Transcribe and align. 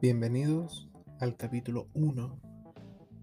Bienvenidos 0.00 0.88
al 1.20 1.36
capítulo 1.36 1.88
1 1.92 2.40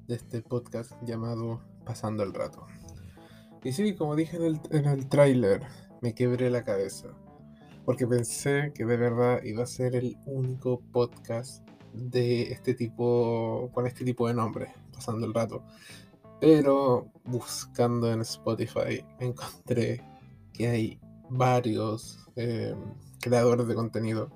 de 0.08 0.14
este 0.14 0.44
podcast 0.44 0.92
llamado 1.02 1.64
Pasando 1.86 2.22
el 2.22 2.36
Rato. 2.36 2.68
Y 3.64 3.72
sí, 3.72 3.96
como 3.96 4.16
dije 4.16 4.38
en 4.38 4.44
el, 4.44 4.62
en 4.70 4.86
el 4.86 5.10
me 6.04 6.14
quebré 6.14 6.52
la 6.52 6.64
cabeza. 6.64 7.08
Porque 7.84 8.06
pensé 8.06 8.74
que 8.76 8.86
de 8.86 8.96
verdad 8.96 9.42
iba 9.44 9.64
a 9.64 9.68
ser 9.68 9.96
el 9.96 10.18
único 10.28 10.82
podcast 10.92 11.66
de 11.96 12.52
este 12.52 12.73
tipo, 12.73 13.70
con 13.74 13.88
este 13.88 14.06
tipo 14.06 14.28
de 14.28 14.33
nombre, 14.33 14.74
Pasando 14.93 15.25
el 15.25 15.33
Rato. 15.33 15.64
Pero 16.39 17.07
buscando 17.24 18.11
en 18.11 18.21
Spotify 18.21 19.04
encontré 19.20 20.01
que 20.54 20.68
hay 20.68 21.00
varios 21.29 22.20
eh, 22.36 22.75
creadores 23.20 23.68
de 23.68 23.75
contenido 23.75 24.29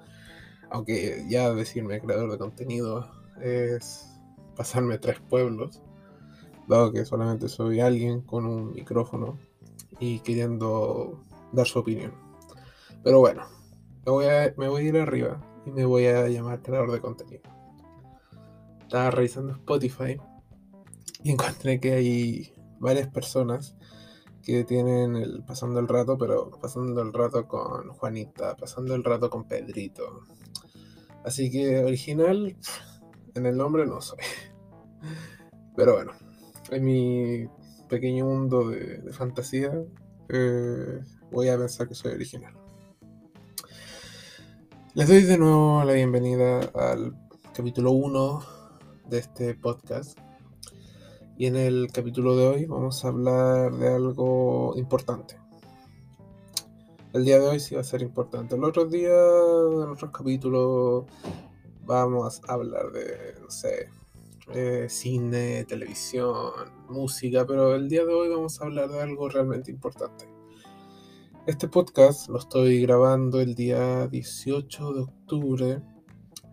aunque 0.69 1.25
ya 1.27 1.53
decirme 1.53 1.99
creador 1.99 2.31
de 2.31 2.37
contenido 2.37 3.09
es 3.41 4.19
pasarme 4.55 4.97
tres 4.97 5.19
pueblos, 5.19 5.81
dado 6.67 6.91
que 6.91 7.05
solamente 7.05 7.47
soy 7.47 7.79
alguien 7.79 8.21
con 8.21 8.45
un 8.45 8.73
micrófono 8.73 9.37
y 9.99 10.19
queriendo 10.19 11.23
dar 11.51 11.65
su 11.65 11.79
opinión. 11.79 12.13
Pero 13.03 13.19
bueno, 13.19 13.43
me 14.05 14.11
voy 14.11 14.25
me 14.57 14.67
voy 14.67 14.85
a 14.85 14.89
ir 14.89 14.97
arriba 14.97 15.41
me 15.69 15.85
voy 15.85 16.05
a 16.07 16.27
llamar 16.27 16.61
creador 16.61 16.91
de 16.91 17.01
contenido. 17.01 17.43
Estaba 18.81 19.11
revisando 19.11 19.53
Spotify 19.53 20.17
y 21.23 21.31
encontré 21.31 21.79
que 21.79 21.93
hay 21.93 22.53
varias 22.79 23.07
personas 23.07 23.75
que 24.43 24.63
tienen 24.63 25.15
el 25.15 25.43
pasando 25.43 25.79
el 25.79 25.87
rato, 25.87 26.17
pero 26.17 26.49
pasando 26.49 27.01
el 27.01 27.13
rato 27.13 27.47
con 27.47 27.89
Juanita, 27.89 28.55
pasando 28.55 28.95
el 28.95 29.03
rato 29.03 29.29
con 29.29 29.47
Pedrito, 29.47 30.23
Así 31.23 31.51
que 31.51 31.83
original 31.83 32.55
en 33.35 33.45
el 33.45 33.57
nombre 33.57 33.85
no 33.85 34.01
soy. 34.01 34.19
Pero 35.75 35.95
bueno, 35.95 36.13
en 36.71 36.83
mi 36.83 37.47
pequeño 37.89 38.25
mundo 38.25 38.69
de, 38.69 39.11
fantasía 39.11 39.71
eh, 40.29 40.99
voy 41.31 41.49
a 41.49 41.57
pensar 41.57 41.87
que 41.87 41.95
soy 41.95 42.13
original. 42.13 42.53
Les 44.99 45.07
doy 45.07 45.23
de 45.23 45.37
nuevo 45.37 45.81
la 45.85 45.93
bienvenida 45.93 46.59
al 46.75 47.15
capítulo 47.53 47.91
1 47.91 48.43
de 49.07 49.19
este 49.19 49.55
podcast. 49.55 50.19
Y 51.37 51.45
en 51.45 51.55
el 51.55 51.87
capítulo 51.93 52.35
de 52.35 52.47
hoy 52.47 52.65
vamos 52.65 53.05
a 53.05 53.07
hablar 53.07 53.71
de 53.71 53.95
algo 53.95 54.73
importante 54.75 55.37
el 57.13 57.25
día 57.25 57.39
de 57.39 57.47
hoy 57.47 57.59
sí 57.59 57.75
va 57.75 57.81
a 57.81 57.83
ser 57.83 58.01
importante. 58.01 58.55
El 58.55 58.63
otro 58.63 58.85
día, 58.85 59.09
en 59.09 59.89
otros 59.89 60.11
capítulos, 60.11 61.05
vamos 61.85 62.41
a 62.47 62.53
hablar 62.53 62.91
de, 62.91 63.35
no 63.41 63.49
sé, 63.49 63.89
eh, 64.53 64.85
cine, 64.89 65.65
televisión, 65.65 66.51
música, 66.87 67.45
pero 67.47 67.73
el 67.75 67.89
día 67.89 68.05
de 68.05 68.13
hoy 68.13 68.29
vamos 68.29 68.61
a 68.61 68.65
hablar 68.65 68.89
de 68.89 69.01
algo 69.01 69.27
realmente 69.29 69.71
importante. 69.71 70.28
Este 71.49 71.67
podcast 71.67 72.29
lo 72.29 72.37
estoy 72.37 72.79
grabando 72.83 73.41
el 73.41 73.55
día 73.55 74.07
18 74.07 74.93
de 74.93 75.01
octubre 75.01 75.81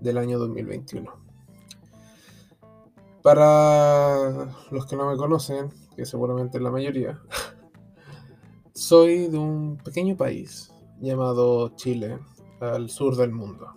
del 0.00 0.16
año 0.16 0.38
2021. 0.38 1.12
Para 3.22 4.56
los 4.70 4.86
que 4.86 4.96
no 4.96 5.10
me 5.10 5.18
conocen, 5.18 5.68
que 5.94 6.06
seguramente 6.06 6.56
es 6.56 6.62
la 6.62 6.70
mayoría, 6.70 7.20
Soy 8.72 9.28
de 9.28 9.36
un 9.36 9.76
pequeño 9.76 10.16
país 10.16 10.72
llamado 10.98 11.76
Chile, 11.76 12.18
al 12.60 12.88
sur 12.88 13.16
del 13.16 13.32
mundo. 13.32 13.74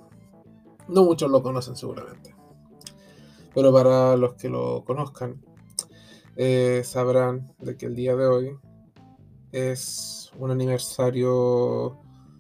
No 0.87 1.03
muchos 1.03 1.29
lo 1.29 1.43
conocen 1.43 1.75
seguramente. 1.75 2.33
Pero 3.53 3.73
para 3.73 4.15
los 4.15 4.35
que 4.35 4.47
lo 4.47 4.85
conozcan, 4.85 5.41
eh, 6.37 6.81
sabrán 6.85 7.53
de 7.59 7.75
que 7.75 7.87
el 7.87 7.95
día 7.95 8.15
de 8.15 8.25
hoy 8.25 8.57
es 9.51 10.18
un 10.37 10.51
aniversario 10.51 11.99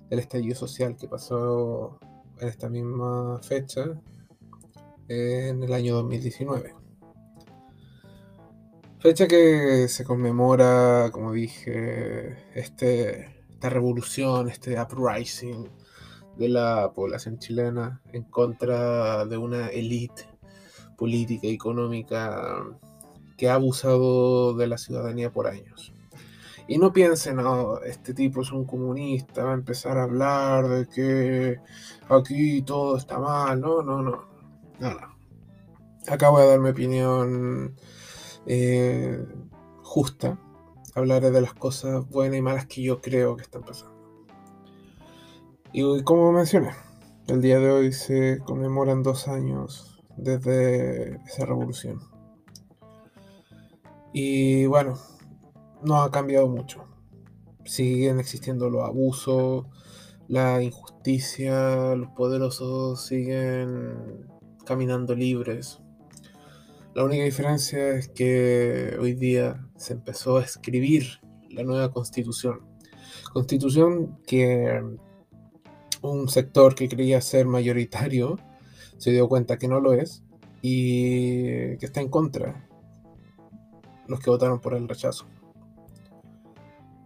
del 0.09 0.19
estallido 0.19 0.55
social 0.55 0.95
que 0.95 1.07
pasó 1.07 1.99
en 2.39 2.47
esta 2.47 2.69
misma 2.69 3.39
fecha 3.41 3.99
en 5.07 5.63
el 5.63 5.73
año 5.73 5.95
2019. 5.95 6.75
Fecha 8.99 9.27
que 9.27 9.87
se 9.87 10.03
conmemora, 10.03 11.09
como 11.11 11.31
dije, 11.31 12.37
este, 12.53 13.43
esta 13.49 13.69
revolución, 13.69 14.49
este 14.49 14.79
uprising 14.79 15.69
de 16.37 16.49
la 16.49 16.91
población 16.93 17.39
chilena 17.39 18.01
en 18.13 18.23
contra 18.23 19.25
de 19.25 19.37
una 19.37 19.67
élite 19.67 20.27
política 20.97 21.47
y 21.47 21.53
económica 21.53 22.63
que 23.37 23.49
ha 23.49 23.55
abusado 23.55 24.53
de 24.53 24.67
la 24.67 24.77
ciudadanía 24.77 25.31
por 25.31 25.47
años. 25.47 25.93
Y 26.69 26.77
no 26.77 26.93
piensen, 26.93 27.37
no, 27.37 27.79
este 27.79 28.13
tipo 28.13 28.41
es 28.41 28.51
un 28.51 28.63
comunista, 28.63 29.43
va 29.43 29.51
a 29.51 29.55
empezar 29.55 29.97
a 29.97 30.03
hablar 30.03 30.67
de 30.67 30.87
que 30.87 31.57
aquí 32.07 32.61
todo 32.61 32.95
está 32.95 33.17
mal. 33.17 33.59
No, 33.59 33.81
no, 33.81 34.03
no. 34.03 34.25
No, 34.79 34.93
no. 34.93 35.17
Acabo 36.07 36.39
de 36.39 36.47
dar 36.47 36.59
mi 36.59 36.69
opinión 36.69 37.75
eh, 38.45 39.25
justa. 39.81 40.37
Hablaré 40.93 41.31
de 41.31 41.41
las 41.41 41.55
cosas 41.55 42.07
buenas 42.07 42.37
y 42.37 42.41
malas 42.43 42.67
que 42.67 42.83
yo 42.83 43.01
creo 43.01 43.35
que 43.35 43.41
están 43.41 43.63
pasando. 43.63 43.97
Y 45.73 46.03
como 46.03 46.31
mencioné, 46.31 46.75
el 47.25 47.41
día 47.41 47.59
de 47.59 47.71
hoy 47.71 47.91
se 47.91 48.41
conmemoran 48.45 49.01
dos 49.01 49.27
años 49.27 49.99
desde 50.17 51.15
esa 51.25 51.47
revolución. 51.47 51.99
Y 54.13 54.67
bueno, 54.67 54.99
no 55.83 56.01
ha 56.01 56.11
cambiado 56.11 56.47
mucho. 56.47 56.85
Siguen 57.65 58.19
existiendo 58.19 58.69
los 58.69 58.83
abusos, 58.83 59.65
la 60.27 60.61
injusticia, 60.61 61.95
los 61.95 62.09
poderosos 62.11 63.05
siguen 63.05 64.27
caminando 64.65 65.15
libres. 65.15 65.81
La 66.93 67.03
única 67.03 67.23
diferencia 67.23 67.89
es 67.91 68.09
que 68.09 68.97
hoy 68.99 69.13
día 69.13 69.65
se 69.75 69.93
empezó 69.93 70.37
a 70.37 70.43
escribir 70.43 71.19
la 71.49 71.63
nueva 71.63 71.91
constitución. 71.91 72.61
Constitución 73.33 74.19
que 74.25 74.83
un 76.01 76.29
sector 76.29 76.75
que 76.75 76.89
creía 76.89 77.21
ser 77.21 77.45
mayoritario 77.45 78.37
se 78.97 79.11
dio 79.11 79.27
cuenta 79.27 79.57
que 79.57 79.67
no 79.67 79.79
lo 79.79 79.93
es 79.93 80.23
y 80.61 81.77
que 81.77 81.85
está 81.85 82.01
en 82.01 82.09
contra 82.09 82.67
los 84.07 84.19
que 84.19 84.29
votaron 84.29 84.59
por 84.59 84.73
el 84.73 84.87
rechazo. 84.87 85.25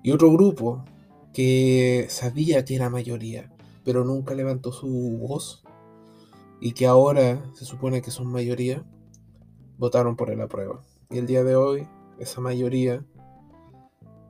Y 0.03 0.11
otro 0.11 0.31
grupo 0.31 0.83
que 1.33 2.07
sabía 2.09 2.65
que 2.65 2.75
era 2.75 2.89
mayoría, 2.89 3.49
pero 3.85 4.03
nunca 4.03 4.35
levantó 4.35 4.73
su 4.73 5.17
voz 5.17 5.63
y 6.59 6.73
que 6.73 6.85
ahora 6.85 7.41
se 7.53 7.63
supone 7.63 8.01
que 8.01 8.11
son 8.11 8.27
mayoría, 8.27 8.85
votaron 9.77 10.17
por 10.17 10.29
el 10.29 10.41
apruebo. 10.41 10.81
Y 11.09 11.19
el 11.19 11.25
día 11.25 11.43
de 11.45 11.55
hoy, 11.55 11.87
esa 12.19 12.41
mayoría 12.41 13.05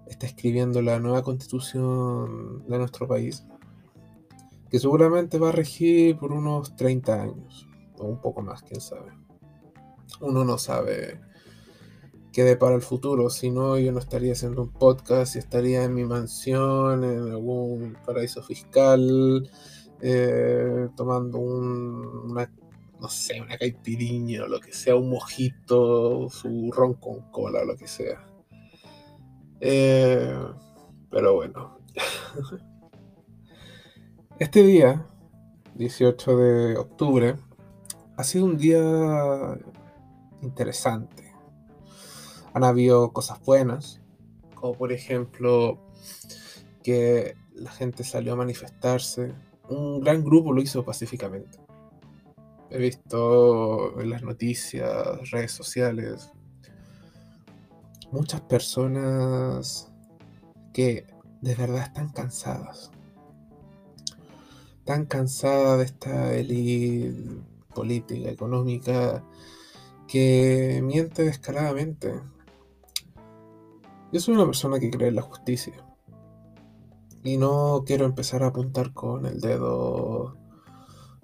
está 0.07 0.27
escribiendo 0.27 0.81
la 0.83 0.99
nueva 0.99 1.23
constitución 1.23 2.63
de 2.67 2.77
nuestro 2.77 3.07
país, 3.07 3.43
que 4.69 4.79
seguramente 4.79 5.39
va 5.39 5.49
a 5.49 5.53
regir 5.53 6.17
por 6.17 6.33
unos 6.33 6.75
30 6.75 7.21
años, 7.21 7.67
o 7.97 8.05
un 8.05 8.21
poco 8.21 8.43
más, 8.43 8.61
quién 8.61 8.79
sabe. 8.79 9.11
Uno 10.21 10.43
no 10.43 10.57
sabe 10.59 11.19
qué 12.33 12.43
depara 12.43 12.75
el 12.75 12.81
futuro, 12.81 13.29
si 13.29 13.51
no 13.51 13.77
yo 13.77 13.91
no 13.91 13.99
estaría 13.99 14.33
haciendo 14.33 14.63
un 14.63 14.69
podcast 14.69 15.35
estaría 15.35 15.83
en 15.83 15.93
mi 15.93 16.03
mansión, 16.03 17.03
en 17.03 17.31
algún 17.31 17.95
paraíso 18.05 18.41
fiscal, 18.43 19.49
eh, 20.01 20.89
tomando 20.97 21.37
un, 21.37 22.31
una 22.31 22.51
no 22.99 23.09
sé, 23.09 23.41
una 23.41 23.57
caipiriña 23.57 24.45
o 24.45 24.47
lo 24.47 24.59
que 24.61 24.71
sea, 24.71 24.95
un 24.95 25.09
mojito, 25.09 26.29
su 26.29 26.71
ron 26.71 26.93
con 26.93 27.19
cola 27.31 27.61
o 27.61 27.65
lo 27.65 27.75
que 27.75 27.87
sea. 27.87 28.25
Eh, 29.59 30.37
pero 31.09 31.35
bueno. 31.35 31.77
Este 34.39 34.63
día, 34.63 35.05
18 35.75 36.37
de 36.37 36.77
octubre, 36.77 37.35
ha 38.17 38.23
sido 38.23 38.45
un 38.45 38.57
día 38.57 39.57
interesante. 40.41 41.22
Han 42.53 42.63
habido 42.63 43.11
cosas 43.13 43.39
buenas, 43.43 44.01
como 44.55 44.73
por 44.73 44.91
ejemplo 44.91 45.79
que 46.83 47.35
la 47.53 47.71
gente 47.71 48.03
salió 48.03 48.33
a 48.33 48.37
manifestarse. 48.37 49.33
Un 49.69 50.01
gran 50.01 50.23
grupo 50.23 50.53
lo 50.53 50.61
hizo 50.61 50.83
pacíficamente 50.83 51.63
he 52.73 52.79
visto 52.79 54.01
en 54.01 54.09
las 54.09 54.23
noticias, 54.23 55.29
redes 55.29 55.51
sociales, 55.51 56.31
muchas 58.11 58.41
personas 58.41 59.91
que 60.73 61.05
de 61.41 61.53
verdad 61.53 61.83
están 61.83 62.09
cansadas. 62.09 62.89
Están 64.79 65.05
cansadas 65.05 65.77
de 65.77 65.85
esta 65.85 66.33
élite 66.33 67.15
política, 67.75 68.31
económica, 68.31 69.23
que 70.07 70.81
miente 70.83 71.23
descaradamente. 71.23 72.11
Yo 74.13 74.19
soy 74.19 74.35
una 74.35 74.45
persona 74.45 74.79
que 74.79 74.91
cree 74.91 75.07
en 75.07 75.15
la 75.15 75.23
justicia. 75.23 75.73
Y 77.23 77.37
no 77.37 77.81
quiero 77.83 78.05
empezar 78.05 78.43
a 78.43 78.47
apuntar 78.47 78.93
con 78.93 79.25
el 79.25 79.41
dedo 79.41 80.37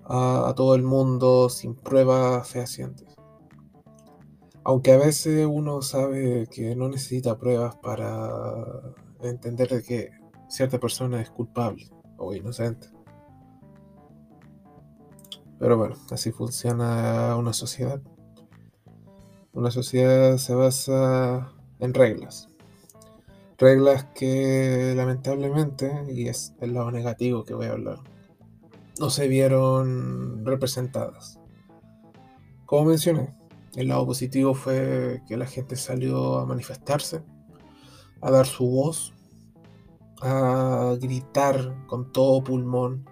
a, 0.06 0.52
todo 0.56 0.74
el 0.74 0.82
mundo 0.82 1.50
sin 1.50 1.76
pruebas 1.76 2.50
fehacientes. 2.50 3.16
Aunque 4.64 4.94
a 4.94 4.98
veces 4.98 5.46
uno 5.48 5.84
sabe 5.84 6.48
que 6.50 6.76
no 6.76 6.90
necesita 6.90 7.38
pruebas 7.38 7.76
para 7.76 8.34
entender 9.22 9.84
que 9.84 10.10
cierta 10.48 10.80
persona 10.80 11.22
es 11.22 11.30
culpable 11.30 11.92
o 12.18 12.34
inocente. 12.34 12.88
Pero 15.60 15.78
bueno, 15.78 15.96
así 16.10 16.32
funciona 16.32 17.36
una 17.36 17.54
sociedad. 17.54 18.02
Una 19.54 19.70
sociedad 19.70 20.38
se 20.38 20.56
basa 20.56 21.54
en 21.78 21.94
reglas. 21.94 22.49
Reglas 23.60 24.06
que 24.16 24.94
lamentablemente, 24.96 26.06
y 26.08 26.28
es 26.28 26.56
el 26.62 26.74
lado 26.74 26.92
negativo 26.92 27.44
que 27.44 27.54
voy 27.54 27.68
a 27.68 27.74
hablar, 27.74 28.00
no 29.00 29.10
se 29.10 29.28
vieron 29.28 30.46
representadas. 30.46 31.40
Como 32.66 32.86
mencioné, 32.86 33.36
el 33.76 33.90
lado 33.90 34.06
positivo 34.06 34.54
fue 34.54 35.22
que 35.28 35.36
la 35.36 35.46
gente 35.46 35.76
salió 35.76 36.40
a 36.40 36.46
manifestarse, 36.46 37.22
a 38.22 38.32
dar 38.32 38.46
su 38.46 38.66
voz, 38.66 39.14
a 40.22 40.96
gritar 41.00 41.86
con 41.88 42.12
todo 42.12 42.44
pulmón 42.44 43.06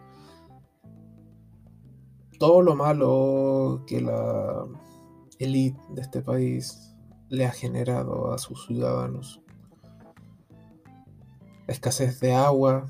todo 2.38 2.62
lo 2.62 2.76
malo 2.76 3.84
que 3.88 4.02
la 4.02 4.66
élite 5.40 5.80
de 5.90 6.02
este 6.02 6.22
país 6.22 6.96
le 7.30 7.46
ha 7.46 7.52
generado 7.52 8.32
a 8.32 8.38
sus 8.38 8.66
ciudadanos 8.68 9.42
escasez 11.68 12.20
de 12.20 12.34
agua, 12.34 12.88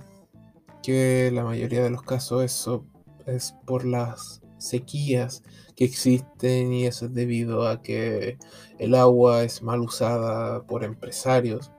que 0.84 1.32
la 1.34 1.44
mayoría 1.44 1.84
de 1.84 1.90
los 1.90 2.04
casos 2.04 2.44
eso 2.44 2.86
es 3.26 3.56
por 3.66 3.86
las 3.86 4.42
sequías 4.58 5.44
que 5.76 5.86
existen 5.86 6.74
y 6.74 6.86
eso 6.86 7.06
es 7.06 7.14
debido 7.14 7.68
a 7.68 7.82
que 7.82 8.38
el 8.80 8.96
agua 8.96 9.44
es 9.44 9.62
mal 9.62 9.82
usada 9.82 10.64
por 10.64 10.84
empresarios, 10.84 11.72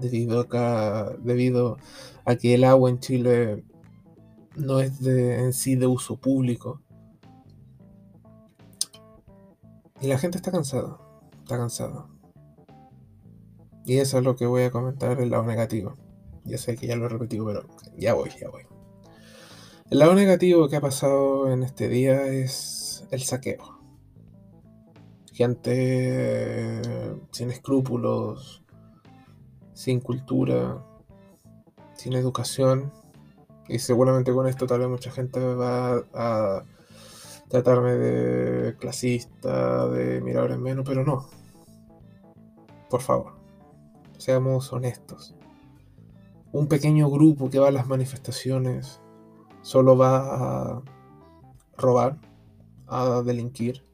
debido 0.00 0.46
a, 0.52 1.12
debido 1.20 1.78
a 2.24 2.36
que 2.36 2.54
el 2.54 2.64
agua 2.64 2.90
en 2.90 2.98
Chile 2.98 3.64
no 4.56 4.80
es 4.80 5.00
de, 5.00 5.40
en 5.40 5.52
sí 5.52 5.76
de 5.76 5.86
uso 5.86 6.16
público. 6.16 6.80
Y 10.00 10.08
la 10.08 10.18
gente 10.18 10.36
está 10.36 10.52
cansada, 10.52 10.98
está 11.42 11.56
cansada. 11.56 12.06
Y 13.86 13.98
eso 13.98 14.18
es 14.18 14.24
lo 14.24 14.36
que 14.36 14.46
voy 14.46 14.62
a 14.62 14.70
comentar 14.70 15.20
el 15.20 15.30
lado 15.30 15.44
negativo. 15.44 15.94
Ya 16.44 16.58
sé 16.58 16.76
que 16.76 16.86
ya 16.86 16.96
lo 16.96 17.06
he 17.06 17.08
repetido, 17.08 17.46
pero 17.46 17.66
ya 17.96 18.14
voy, 18.14 18.30
ya 18.40 18.50
voy. 18.50 18.62
El 19.90 19.98
lado 19.98 20.14
negativo 20.14 20.68
que 20.68 20.76
ha 20.76 20.80
pasado 20.80 21.50
en 21.52 21.62
este 21.62 21.88
día 21.88 22.26
es 22.26 23.06
el 23.10 23.22
saqueo. 23.22 23.80
Gente 25.32 26.80
sin 27.32 27.50
escrúpulos, 27.50 28.62
sin 29.72 30.00
cultura, 30.00 30.84
sin 31.94 32.14
educación. 32.14 32.92
Y 33.68 33.78
seguramente 33.78 34.32
con 34.32 34.46
esto 34.46 34.66
tal 34.66 34.80
vez 34.80 34.88
mucha 34.88 35.10
gente 35.10 35.40
va 35.40 36.04
a 36.12 36.64
tratarme 37.48 37.92
de 37.92 38.76
clasista, 38.76 39.88
de 39.88 40.20
mirar 40.20 40.50
en 40.50 40.62
menos, 40.62 40.84
pero 40.86 41.04
no. 41.04 41.28
Por 42.90 43.00
favor, 43.00 43.34
seamos 44.18 44.72
honestos 44.72 45.34
un 46.54 46.68
pequeño 46.68 47.10
grupo 47.10 47.50
que 47.50 47.58
va 47.58 47.66
a 47.66 47.72
las 47.72 47.88
manifestaciones 47.88 49.00
solo 49.62 49.96
va 49.96 50.76
a 50.76 50.82
robar, 51.76 52.20
a 52.86 53.22
delinquir, 53.22 53.84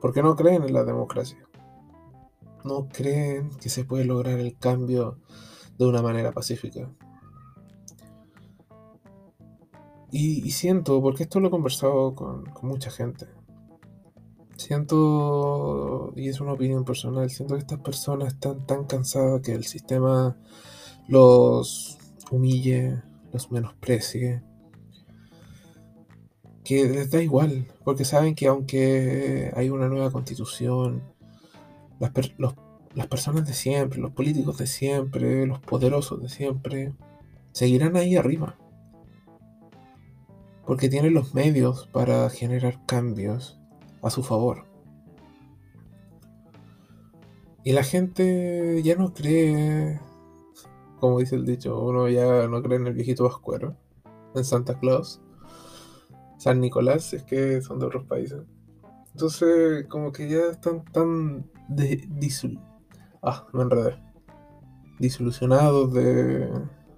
porque 0.00 0.22
no 0.22 0.34
creen 0.36 0.62
en 0.62 0.72
la 0.72 0.84
democracia. 0.84 1.46
No 2.64 2.88
creen 2.88 3.50
que 3.60 3.68
se 3.68 3.84
puede 3.84 4.06
lograr 4.06 4.40
el 4.40 4.56
cambio 4.56 5.18
de 5.76 5.86
una 5.86 6.00
manera 6.00 6.32
pacífica. 6.32 6.90
Y, 10.10 10.50
siento, 10.52 11.02
porque 11.02 11.24
esto 11.24 11.40
lo 11.40 11.48
he 11.48 11.50
conversado 11.50 12.14
con, 12.14 12.46
con 12.46 12.70
mucha 12.70 12.90
gente, 12.90 13.26
siento, 14.56 16.14
y 16.16 16.30
es 16.30 16.40
una 16.40 16.54
opinión 16.54 16.86
personal, 16.86 17.28
siento 17.28 17.54
que 17.54 17.60
estas 17.60 17.80
personas 17.80 18.32
están 18.32 18.64
tan 18.64 18.84
cansadas 18.84 19.42
que 19.42 19.52
el 19.52 19.64
sistema 19.64 20.38
los 21.08 21.98
humille, 22.30 23.02
los 23.32 23.50
menosprecie, 23.50 24.42
que 26.64 26.84
les 26.88 27.10
da 27.10 27.22
igual, 27.22 27.68
porque 27.84 28.04
saben 28.04 28.34
que 28.34 28.48
aunque 28.48 29.52
hay 29.54 29.70
una 29.70 29.88
nueva 29.88 30.10
constitución, 30.10 31.02
las, 32.00 32.12
las 32.94 33.06
personas 33.06 33.46
de 33.46 33.54
siempre, 33.54 34.00
los 34.00 34.10
políticos 34.10 34.58
de 34.58 34.66
siempre, 34.66 35.46
los 35.46 35.60
poderosos 35.60 36.20
de 36.20 36.28
siempre, 36.28 36.92
seguirán 37.52 37.96
ahí 37.96 38.16
arriba. 38.16 38.56
Porque 40.66 40.88
tienen 40.88 41.14
los 41.14 41.34
medios 41.34 41.86
para 41.92 42.28
generar 42.30 42.84
cambios 42.86 43.60
a 44.02 44.10
su 44.10 44.24
favor. 44.24 44.64
Y 47.62 47.72
la 47.72 47.84
gente 47.84 48.82
ya 48.82 48.96
no 48.96 49.12
cree 49.12 50.00
como 51.06 51.20
dice 51.20 51.36
el 51.36 51.46
dicho, 51.46 51.80
uno 51.80 52.08
ya 52.08 52.48
no 52.48 52.60
cree 52.62 52.78
en 52.78 52.88
el 52.88 52.94
viejito 52.94 53.22
vascuero, 53.22 53.76
en 54.34 54.44
Santa 54.44 54.76
Claus, 54.80 55.20
San 56.36 56.60
Nicolás, 56.60 57.12
es 57.12 57.22
que 57.22 57.60
son 57.60 57.78
de 57.78 57.86
otros 57.86 58.06
países. 58.06 58.42
Entonces, 59.12 59.86
como 59.86 60.10
que 60.10 60.28
ya 60.28 60.50
están 60.50 60.84
tan 60.86 61.48
de, 61.68 62.08
ah, 63.22 63.46
me 63.52 63.62
enredé. 63.62 64.02
disolucionados 64.98 65.92
de, 65.92 66.50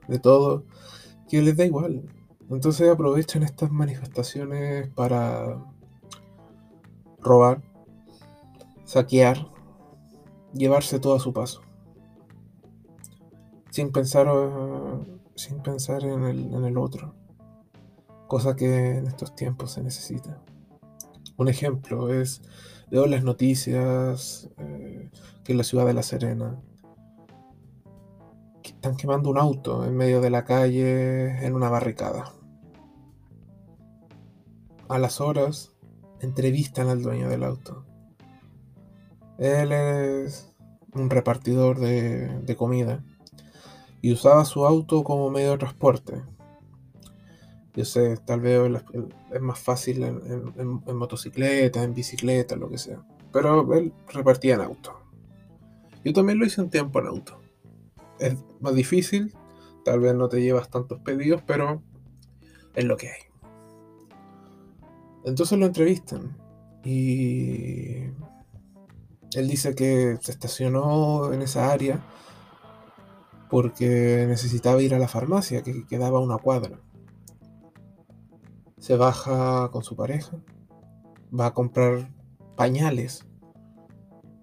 de 0.09 0.19
todo, 0.19 0.65
que 1.29 1.43
les 1.43 1.55
da 1.55 1.67
igual. 1.67 2.03
Entonces 2.49 2.89
aprovechan 2.89 3.43
estas 3.43 3.71
manifestaciones 3.71 4.89
para 4.95 5.63
robar, 7.21 7.63
saquear, 8.87 9.37
llevarse 10.55 10.99
todo 10.99 11.15
a 11.15 11.21
su 11.21 11.35
paso 11.35 11.68
sin 13.79 13.93
pensar, 13.93 14.27
sin 15.37 15.63
pensar 15.63 16.03
en 16.03 16.25
el, 16.25 16.79
otro, 16.79 17.15
cosa 18.27 18.57
que 18.57 18.97
en 18.97 19.07
estos 19.07 19.37
tiempos 19.37 19.71
se 19.71 19.85
necesita. 19.85 20.43
Un 21.37 21.47
ejemplo 21.47 22.13
es, 22.13 22.43
leo 22.91 23.07
las 23.07 23.23
noticias 23.23 24.51
eh, 24.57 25.13
que 25.45 25.53
en 25.53 25.59
la 25.59 25.63
ciudad 25.63 25.87
de 25.87 25.95
La 25.95 26.03
Serena 26.03 26.61
están 28.65 28.97
quemando 28.97 29.31
un 29.31 29.39
auto 29.39 29.85
en 29.85 29.97
medio 29.97 30.21
de 30.21 30.31
la 30.31 30.45
calle 30.45 31.47
en 31.47 31.55
una 31.55 31.71
barricada. 31.71 32.33
A 34.89 34.99
las 34.99 35.21
horas 35.21 35.73
entrevistan 36.19 36.89
al 36.89 37.01
dueño 37.01 37.29
del 37.29 37.45
auto. 37.45 37.85
Él 39.39 39.71
es 39.71 40.53
un 40.95 41.11
repartidor 41.11 41.79
de 41.79 42.57
comida 42.59 43.05
y 44.01 44.13
usaba 44.13 44.45
su 44.45 44.65
auto 44.65 45.03
como 45.03 45.31
medio 45.31 45.53
de 45.53 45.59
transporte. 45.59 46.23
Yo 47.75 47.85
sé, 47.85 48.17
tal 48.25 48.41
vez 48.41 48.83
es 49.33 49.41
más 49.41 49.59
fácil 49.59 50.03
en, 50.03 50.97
motocicleta, 50.97 51.83
en 51.83 51.95
bicicleta, 51.95 52.57
lo 52.57 52.69
que 52.69 52.79
sea. 52.79 53.03
Pero 53.33 53.73
él 53.75 53.93
repartía 54.13 54.55
en 54.55 54.63
auto. 54.63 54.99
Yo 56.05 56.13
también 56.13 56.39
lo 56.39 56.47
hice 56.47 56.61
un 56.61 56.71
tiempo 56.71 56.99
en 56.99 57.07
auto. 57.07 57.41
Es 58.19 58.37
más 58.61 58.75
difícil, 58.75 59.35
tal 59.85 60.01
vez 60.01 60.15
no 60.15 60.29
te 60.29 60.41
llevas 60.41 60.71
tantos 60.71 61.01
pedidos, 61.01 61.43
pero 61.47 61.83
es 62.75 62.85
lo 62.85 62.97
que 62.97 63.09
hay. 63.09 63.23
Entonces 65.25 65.59
lo 65.59 65.67
entrevistan 65.67 66.37
y 66.85 68.05
él 69.35 69.49
dice 69.49 69.75
que 69.75 70.17
se 70.21 70.33
estacionó 70.33 71.33
en 71.33 71.43
esa 71.43 71.71
área 71.71 72.01
porque 73.51 74.27
necesitaba 74.29 74.83
ir 74.83 74.95
a 74.95 74.99
la 74.99 75.09
farmacia 75.09 75.63
que 75.63 75.87
quedaba 75.87 76.21
una 76.21 76.39
cuadra. 76.39 76.81
Se 78.79 78.97
baja 78.97 79.71
con 79.71 79.83
su 79.83 79.97
pareja 79.97 80.39
va 81.39 81.47
a 81.47 81.55
comprar 81.55 82.11
pañales. 82.57 83.27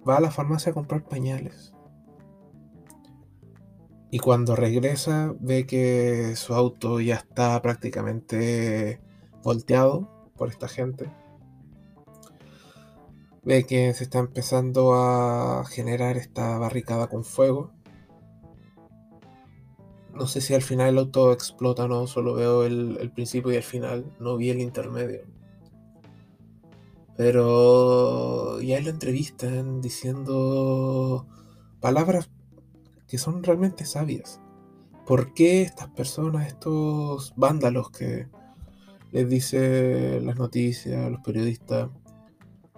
Va 0.08 0.18
a 0.18 0.22
la 0.22 0.32
farmacia 0.32 0.72
a 0.72 0.76
comprar 0.76 1.04
pañales. 1.04 1.74
Y 4.12 4.20
cuando 4.20 4.56
regresa 4.56 5.34
ve 5.40 5.66
que 5.66 6.36
su 6.36 6.54
auto 6.54 7.02
ya 7.02 7.16
está 7.16 7.62
prácticamente 7.62 9.02
volteado 9.44 10.30
por 10.38 10.50
esta 10.50 10.68
gente. 10.68 11.12
Ve 13.44 13.66
que 13.66 13.94
se 13.94 14.06
está 14.06 14.20
empezando 14.20 14.94
a 14.96 15.66
generar 15.66 16.18
esta 16.18 16.58
barricada 16.58 17.08
con 17.08 17.24
fuego. 17.24 17.72
No 20.16 20.28
sé 20.28 20.40
si 20.40 20.54
al 20.54 20.62
final 20.62 20.90
el 20.90 20.98
auto 21.00 21.34
explota 21.34 21.88
no, 21.88 22.08
solo 22.08 22.34
veo 22.34 22.64
el, 22.64 23.12
principio 23.14 23.52
y 23.52 23.56
el 23.56 23.64
final, 23.64 24.06
no 24.20 24.38
vi 24.38 24.50
el 24.50 24.62
intermedio. 24.62 25.22
Pero 27.18 28.62
ya 28.62 28.80
lo 28.80 28.90
entrevistan 28.90 29.82
diciendo 29.82 31.28
palabras 31.82 32.30
que 33.08 33.18
son 33.18 33.44
realmente 33.44 33.86
sabias. 33.86 34.40
¿Por 35.06 35.34
qué 35.34 35.62
estas 35.62 35.90
personas, 35.90 36.48
estos 36.48 37.34
vándalos 37.36 37.92
que 37.92 38.28
les 39.12 39.30
dice 39.30 40.20
las 40.22 40.38
noticias, 40.38 41.12
los 41.12 41.22
periodistas, 41.22 41.90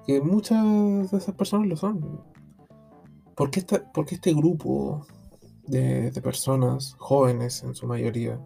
que 0.05 0.21
muchas 0.21 1.11
de 1.11 1.17
esas 1.17 1.35
personas 1.35 1.67
lo 1.67 1.77
son? 1.77 2.21
¿Por 3.35 3.51
qué, 3.51 3.63
este 4.09 4.33
grupo 4.33 5.05
de, 5.67 6.11
personas, 6.21 6.95
jóvenes 6.97 7.63
en 7.63 7.75
su 7.75 7.87
mayoría, 7.87 8.39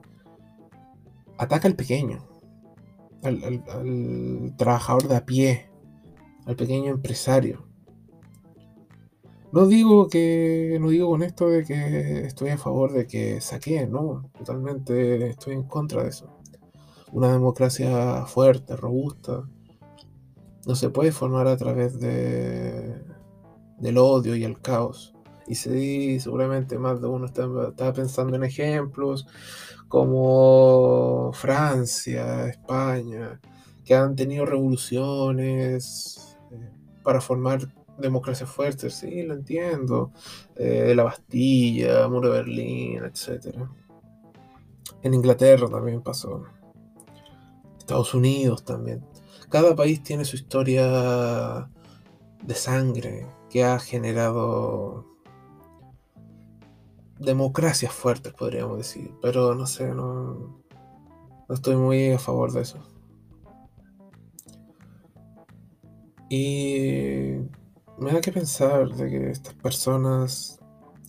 ataca 1.38 1.68
al 1.68 1.76
pequeño, 1.76 2.28
al, 3.24 3.64
trabajador 4.58 5.08
de 5.08 5.16
a 5.16 5.26
pie, 5.26 5.70
al 6.46 6.56
pequeño 6.56 6.92
empresario. 6.92 7.66
No 9.52 9.68
digo 9.68 10.08
que 10.08 10.78
no 10.80 10.90
digo 10.90 11.10
con 11.10 11.24
esto 11.24 11.50
de 11.50 11.66
que 11.66 12.26
estoy 12.26 12.50
a 12.50 12.58
favor 12.58 12.94
de 12.94 13.06
que 13.06 13.42
saqueen, 13.42 13.92
no, 13.92 14.30
totalmente 14.38 15.28
estoy 15.28 15.56
en 15.56 15.64
contra 15.64 16.04
de 16.04 16.10
eso. 16.10 16.30
Una 17.12 17.34
democracia 17.34 18.26
fuerte, 18.26 18.78
robusta, 18.78 19.44
no 20.66 20.76
se 20.76 20.90
puede 20.90 21.12
formar 21.12 21.48
a 21.48 21.58
través 21.58 22.00
de 22.00 23.02
del 23.82 23.98
odio 23.98 24.36
y 24.36 24.44
el 24.44 24.62
caos. 24.62 25.11
Y 25.48 25.56
sí, 25.56 26.20
seguramente 26.20 26.78
más 26.78 27.02
de 27.02 27.08
uno 27.08 27.26
está, 27.26 27.94
pensando 27.94 28.36
en 28.36 28.44
ejemplos 28.44 29.28
como 29.88 31.32
Francia, 31.34 32.48
España, 32.48 33.40
que 33.84 33.96
han 33.96 34.16
tenido 34.16 34.46
revoluciones 34.46 36.38
eh, 36.52 36.70
para 37.04 37.20
formar 37.20 37.68
democracias 37.98 38.50
fuertes, 38.50 38.96
sí, 38.96 39.24
lo 39.24 39.34
entiendo. 39.34 40.12
Eh, 40.56 40.94
la 40.96 41.04
Bastilla, 41.04 42.08
Muro 42.08 42.30
de 42.30 42.38
Berlín, 42.40 43.04
etc. 43.04 43.56
En 45.04 45.14
Inglaterra 45.14 45.68
también 45.68 46.02
pasó. 46.02 46.44
Estados 47.78 48.14
Unidos 48.14 48.64
también. 48.64 49.04
Cada 49.50 49.76
país 49.76 50.02
tiene 50.02 50.24
su 50.24 50.38
historia 50.38 51.70
de 52.44 52.56
sangre 52.56 53.28
que 53.50 53.64
ha 53.66 53.80
generado 53.80 55.11
democracias 57.22 57.94
fuertes, 57.94 58.34
podríamos 58.34 58.78
decir. 58.78 59.14
Pero 59.22 59.56
no 59.56 59.66
sé, 59.68 59.94
no, 59.94 60.64
no 61.48 61.56
estoy 61.56 61.76
muy 61.76 62.12
a 62.12 62.20
favor 62.20 62.52
de 62.52 62.62
eso. 62.62 62.80
Y 66.30 67.36
me 67.98 68.14
da 68.14 68.22
que 68.22 68.32
pensar 68.32 68.90
de 68.90 69.10
que 69.10 69.30
estas 69.32 69.54
personas 69.56 70.60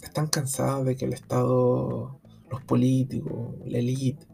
están 0.02 0.26
cansadas 0.26 0.84
de 0.84 0.96
que 0.96 1.04
el 1.04 1.12
Estado, 1.12 2.20
los 2.50 2.64
políticos, 2.64 3.54
la 3.64 3.78
élite, 3.78 4.26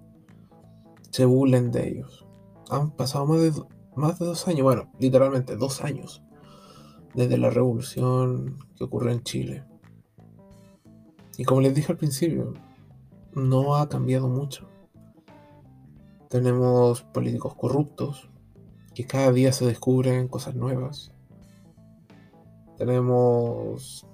se 1.11 1.25
burlen 1.25 1.71
de 1.71 1.89
ellos. 1.89 2.27
Han 2.71 2.91
pasado 2.91 3.27
más 3.27 3.41
de, 3.41 3.53
más 3.97 4.19
de 4.19 4.25
dos 4.25 4.49
años, 4.49 4.63
bueno, 4.63 4.91
literalmente 4.99 5.57
dos 5.57 5.83
años, 5.83 6.23
desde 7.15 7.37
la 7.37 7.51
revolución 7.51 8.59
que 8.77 8.85
ocurrió 8.85 9.13
en 9.13 9.23
Chile. 9.23 9.68
Y 11.39 11.45
como 11.45 11.61
les 11.61 11.73
dije 11.73 11.93
al 11.93 11.99
principio, 11.99 12.53
no 13.33 13.77
ha 13.77 13.89
cambiado 13.89 14.29
mucho. 14.29 14.69
Tenemos 16.29 17.03
políticos 17.03 17.55
corruptos 17.55 18.29
que 18.93 19.07
cada 19.07 19.31
día 19.31 19.53
se 19.53 19.65
descubren 19.65 20.27
cosas 20.27 20.57
nuevas. 20.57 21.13
Tenemos 22.77 24.05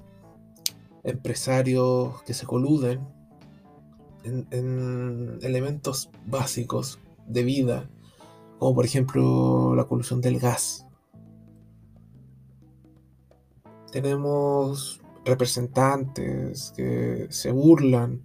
empresarios 1.02 2.23
que 2.25 2.35
se 2.35 2.45
coluden 2.45 3.09
en, 4.25 5.38
elementos 5.40 6.11
básicos 6.26 6.99
de 7.26 7.43
vida, 7.43 7.88
como 8.59 8.75
por 8.75 8.85
ejemplo 8.85 9.75
la 9.75 9.85
colusión 9.85 10.21
del 10.21 10.38
gas. 10.38 10.87
Tenemos 13.93 15.00
representantes 15.25 16.73
que 16.76 17.26
se 17.31 17.50
burlan 17.50 18.23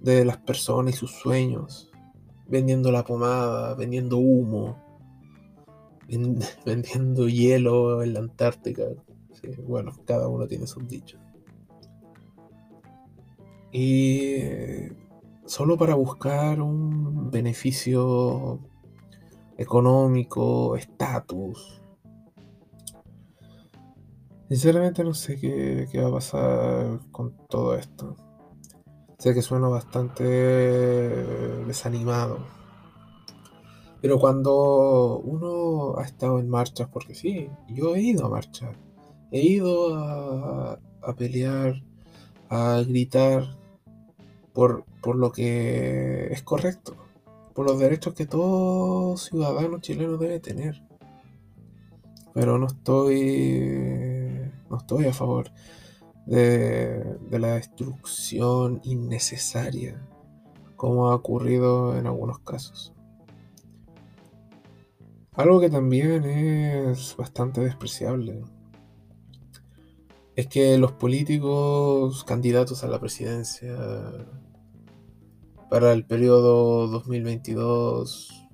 de 0.00 0.24
las 0.24 0.38
personas 0.38 0.94
y 0.94 0.96
sus 0.96 1.12
sueños, 1.12 1.90
vendiendo 2.48 2.90
la 2.90 3.04
pomada, 3.04 3.74
vendiendo 3.74 4.18
humo, 4.18 4.76
vendiendo 6.66 7.28
hielo 7.28 8.02
en 8.02 8.14
la 8.14 8.20
Antártica. 8.20 8.84
bueno, 9.66 9.92
cada 10.04 10.28
uno 10.28 10.46
tiene 10.46 10.66
sus 10.66 10.86
dichos. 10.88 11.20
Y 13.72 14.36
solo 15.46 15.78
para 15.78 15.94
buscar 15.94 16.60
un 16.60 17.30
beneficio 17.30 18.60
económico, 19.56 20.76
estatus, 20.76 21.81
Sinceramente 24.52 25.02
no 25.02 25.14
sé 25.14 25.38
qué, 25.40 25.88
va 25.98 26.08
a 26.08 26.12
pasar 26.12 27.00
con 27.10 27.34
todo 27.48 27.74
esto. 27.74 28.16
Sé 29.16 29.32
que 29.32 29.40
suena 29.40 29.68
bastante 29.68 30.24
desanimado. 31.64 32.36
Pero 34.02 34.18
cuando 34.18 35.20
uno 35.20 35.96
ha 35.96 36.04
estado 36.04 36.38
en 36.38 36.50
marchas, 36.50 36.86
porque 36.92 37.14
sí, 37.14 37.48
yo 37.66 37.94
he 37.94 38.02
ido 38.02 38.26
a 38.26 38.28
marchar, 38.28 38.76
he 39.30 39.40
ido 39.40 39.94
a, 39.94 40.78
pelear, 41.16 41.82
a 42.50 42.82
gritar 42.86 43.56
por, 44.52 44.84
por 45.00 45.16
lo 45.16 45.32
que 45.32 46.26
es 46.30 46.42
correcto, 46.42 46.94
por 47.54 47.64
los 47.70 47.78
derechos 47.78 48.12
que 48.12 48.26
todo 48.26 49.16
ciudadano 49.16 49.80
chileno 49.80 50.18
debe 50.18 50.40
tener. 50.40 50.82
Pero 52.34 52.58
no 52.58 52.66
estoy 52.66 54.11
no 54.72 54.78
estoy 54.78 55.04
a 55.04 55.12
favor 55.12 55.52
de, 56.26 57.18
la 57.30 57.54
destrucción 57.54 58.80
innecesaria, 58.84 60.04
como 60.76 61.08
ha 61.08 61.14
ocurrido 61.14 61.96
en 61.96 62.06
algunos 62.06 62.40
casos. 62.40 62.92
Algo 65.34 65.60
que 65.60 65.70
también 65.70 66.24
es 66.24 67.16
bastante 67.16 67.60
despreciable 67.60 68.42
es 70.36 70.46
que 70.46 70.78
los 70.78 70.92
políticos 70.92 72.24
candidatos 72.24 72.82
a 72.82 72.88
la 72.88 72.98
presidencia 72.98 73.76
para 75.68 75.92
el 75.92 76.06
periodo 76.06 76.86
2022, 76.88 78.48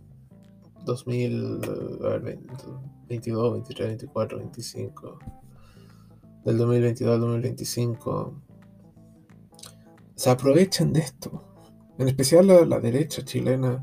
2022, 0.85 3.53
23, 3.53 3.89
24, 3.89 4.39
25, 4.39 5.19
del 6.45 6.59
2022 6.59 7.15
al 7.15 7.21
2025 7.21 8.43
se 10.15 10.31
aprovechan 10.31 10.93
de 10.93 11.01
esto. 11.01 11.45
En 11.99 12.09
especial 12.09 12.47
la, 12.47 12.81
derecha 12.81 13.25
chilena, 13.25 13.83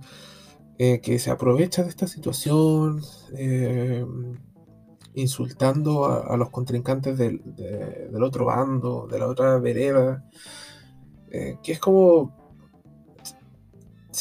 eh, 0.78 1.00
que 1.02 1.18
se 1.20 1.32
aprovecha 1.32 1.84
de 1.84 1.90
esta 1.90 2.08
situación, 2.08 3.02
eh, 3.38 4.06
insultando 5.14 6.06
a, 6.06 6.36
los 6.36 6.50
contrincantes 6.50 7.18
del, 7.18 7.42
otro 8.22 8.46
bando, 8.46 9.08
de 9.10 9.20
la 9.20 9.28
otra 9.28 9.58
vereda, 9.60 10.26
eh, 11.32 11.58
que 11.64 11.72
es 11.74 11.80
como 11.80 12.45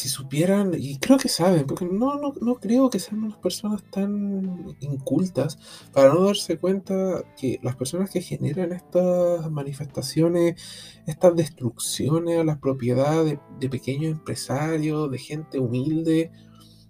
si 0.05 0.11
supieran, 0.11 0.71
y 0.77 0.99
creo 0.99 1.17
que 1.17 1.29
saben, 1.29 1.65
porque 1.65 1.85
no, 1.85 2.15
no, 2.19 2.31
no, 2.39 2.55
creo 2.55 2.91
que 2.91 2.99
sean 2.99 3.23
unas 3.23 3.39
personas 3.39 3.81
tan 3.89 4.75
incultas 4.81 5.57
para 5.91 6.13
no 6.13 6.25
darse 6.25 6.59
cuenta 6.59 7.23
que 7.35 7.59
las 7.63 7.75
personas 7.75 8.11
que 8.11 8.21
generan 8.21 8.71
estas 8.71 9.49
manifestaciones, 9.49 10.61
estas 11.07 11.35
destrucciones 11.35 12.39
a 12.39 12.43
las 12.43 12.59
propiedades 12.59 13.39
de, 13.59 13.69
pequeños 13.69 14.11
empresarios, 14.11 15.09
de 15.09 15.17
gente 15.17 15.59
humilde, 15.59 16.31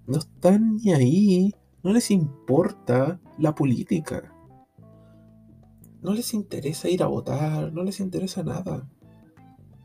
no 0.07 0.17
están 0.19 0.75
ni 0.75 0.91
ahí 0.91 1.55
No 1.83 1.93
les 1.93 2.11
importa 2.11 3.21
la 3.37 3.55
política. 3.55 4.33
No 6.01 6.13
les 6.13 6.33
interesa 6.33 6.89
ir 6.89 7.01
a 7.01 7.07
votar, 7.07 7.71
no 7.71 7.83
les 7.83 8.01
interesa 8.01 8.43
nada. 8.43 8.89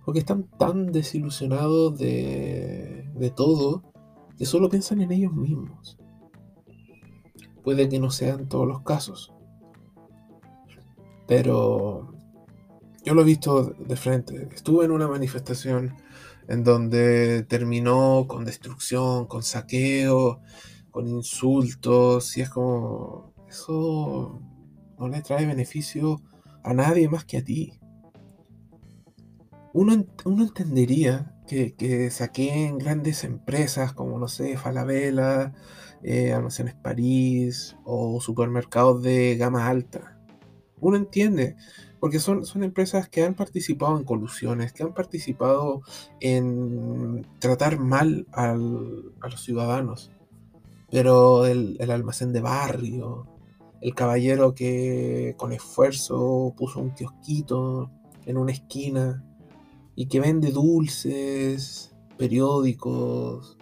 Porque 0.05 0.19
están 0.19 0.49
tan 0.59 0.91
desilusionados 0.91 1.97
de, 1.99 3.00
de 3.21 3.31
todo 3.31 3.83
que 4.39 4.47
solo 4.47 4.71
piensan 4.71 5.03
en 5.03 5.13
ellos 5.13 5.35
mismos. 5.35 5.99
Puede 7.63 7.89
que 7.91 8.01
no 8.01 8.11
sean 8.11 8.49
todos 8.49 8.67
los 8.67 8.81
casos. 8.81 9.35
Pero 11.29 12.15
yo 13.05 13.15
lo 13.15 13.21
he 13.21 13.27
visto 13.27 13.75
de 13.79 13.97
frente. 13.97 14.49
Estuve 14.55 14.87
en 14.87 14.91
una 14.91 15.07
manifestación 15.07 15.95
en 16.49 16.65
donde 16.65 17.43
terminó 17.43 18.25
con 18.27 18.47
destrucción, 18.47 19.27
con 19.27 19.43
saqueo, 19.43 20.41
con 20.91 21.07
insultos, 21.07 22.37
y 22.39 22.41
es 22.41 22.49
como, 22.49 23.35
eso 23.49 24.41
no 24.99 25.09
le 25.09 25.21
trae 25.21 25.45
beneficio 25.45 26.23
a 26.65 26.73
nadie 26.73 27.09
más 27.11 27.27
que 27.27 27.37
a 27.37 27.45
ti. 27.45 27.75
Uno, 29.75 30.07
uno 30.25 30.43
entendería 30.43 31.37
que, 31.51 31.75
que 31.75 32.77
grandes 32.79 33.25
empresas 33.25 33.93
como, 33.93 34.21
no 34.21 34.29
sé, 34.29 34.57
Falabella, 34.57 35.53
eh, 36.05 36.33
Almacenes 36.33 36.77
París 36.77 37.77
o 37.85 38.21
supermercados 38.21 39.03
de 39.03 39.37
gama 39.37 39.67
alta. 39.67 40.17
Uno 40.79 40.97
entiende, 40.97 41.57
porque 41.99 42.21
son, 42.21 42.47
son 42.47 42.63
empresas 42.63 43.09
que 43.09 43.25
han 43.25 43.35
participado 43.35 43.99
en 43.99 44.05
colusiones, 44.05 44.73
que 44.73 44.85
han 44.85 44.95
participado 44.95 45.83
en 46.21 47.27
tratar 47.41 47.81
mal 47.81 48.29
a 48.33 48.55
los 48.55 49.43
ciudadanos. 49.43 50.13
Pero 50.89 51.47
el, 51.47 51.77
el, 51.81 51.91
almacén 51.91 52.33
de 52.33 52.43
barrio, 52.43 53.27
el 53.81 53.95
caballero 53.97 54.55
que 54.55 55.35
con 55.37 55.53
esfuerzo 55.53 56.55
puso 56.57 56.79
un 56.79 56.91
kiosquito 56.93 57.91
en 58.25 58.37
una 58.37 58.53
esquina 58.53 59.25
y 60.01 60.07
que 60.07 60.19
vende 60.19 60.51
dulces, 60.51 61.95
periódicos, 62.17 63.59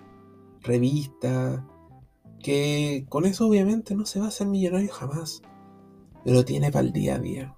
revistas, 0.61 1.64
que 2.38 3.07
con 3.09 3.25
eso 3.25 3.49
obviamente 3.49 3.97
no 3.97 4.07
se 4.07 4.21
va 4.21 4.26
a 4.26 4.28
hacer 4.28 4.47
millonario 4.47 4.92
jamás, 4.92 5.42
pero 6.25 6.45
tiene 6.45 6.71
para 6.71 6.87
el 6.87 6.92
día 6.92 7.16
a 7.16 7.18
día. 7.18 7.57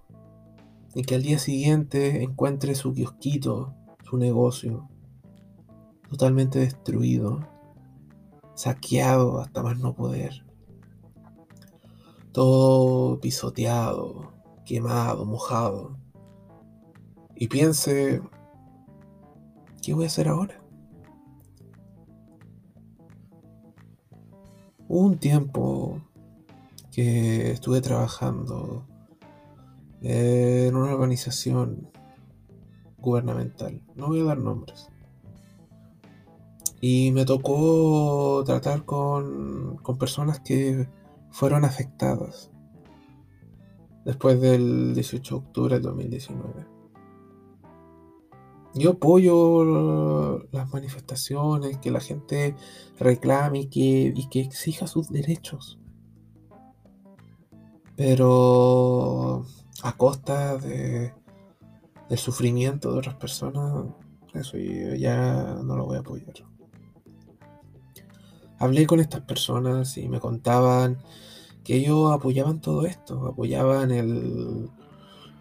Y 0.95 1.03
que 1.03 1.17
al 1.17 1.23
día 1.23 1.39
siguiente 1.39 2.23
encuentre 2.23 2.75
su 2.75 2.95
kiosquito, 2.95 3.75
su 4.03 4.17
negocio, 4.17 4.89
totalmente 6.09 6.61
destruido, 6.61 7.47
saqueado 8.55 9.41
hasta 9.41 9.63
más 9.63 9.79
no 9.79 9.95
poder. 9.95 10.43
Todo 12.33 13.21
pisoteado, 13.21 14.33
quemado, 14.65 15.27
mojado. 15.27 15.99
Y 17.37 17.49
piense, 17.49 18.23
¿qué 19.83 19.95
voy 19.95 20.05
a 20.05 20.07
hacer 20.09 20.29
ahora? 20.29 20.61
Hubo 24.89 25.07
un 25.07 25.19
tiempo 25.19 26.01
que 26.91 27.53
estuve 27.53 27.81
trabajando 27.81 28.85
en 30.03 30.75
una 30.75 30.93
organización 30.93 31.89
gubernamental. 32.99 33.83
No 33.95 34.09
voy 34.09 34.21
a 34.21 34.25
dar 34.25 34.39
nombres. 34.39 34.89
Y 36.81 37.13
me 37.13 37.25
tocó 37.25 38.43
tratar 38.45 38.85
con, 38.85 39.77
con 39.83 39.99
personas 39.99 40.41
que 40.41 40.89
fueron 41.31 41.65
afectadas 41.65 42.51
después 44.05 44.41
del 44.41 44.95
18 44.95 45.35
de 45.35 45.41
octubre 45.41 45.75
del 45.75 45.83
2019. 45.83 46.70
Yo 48.75 48.91
apoyo 48.91 50.45
las 50.53 50.73
manifestaciones, 50.73 51.79
que 51.79 51.91
la 51.91 52.01
gente 52.01 52.55
reclame 52.99 53.61
y 53.61 53.67
que, 53.67 54.13
y 54.15 54.29
que 54.29 54.41
exija 54.41 54.87
sus 54.87 55.11
derechos. 55.11 55.79
Pero 57.97 59.45
a 59.83 59.97
costa 59.97 60.57
de, 60.57 61.13
del 62.09 62.19
sufrimiento 62.19 62.93
de 62.93 62.99
otras 62.99 63.17
personas, 63.17 63.87
eso 64.35 64.57
yo 64.57 64.95
ya 64.95 65.59
no 65.65 65.77
lo 65.77 65.87
voy 65.87 65.97
a 65.97 66.01
apoyar. 66.01 66.35
Hablé 68.59 68.87
con 68.87 69.01
estas 69.01 69.23
personas 69.23 69.97
y 69.97 70.09
me 70.09 70.21
contaban 70.21 70.99
que 71.65 71.77
ellos 71.77 72.13
apoyaban 72.13 72.61
todo 72.61 72.87
esto, 72.87 73.27
apoyaban 73.27 73.91
el, 73.91 74.71